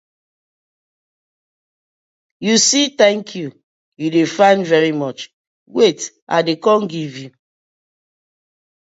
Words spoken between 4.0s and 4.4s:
dey